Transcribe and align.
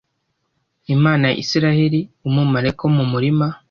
imana 0.95 1.23
ya 1.31 1.37
Isiraheli 1.43 1.99
umumarayika 2.27 2.81
wo 2.85 2.91
mu 2.97 3.05
murima 3.11 3.45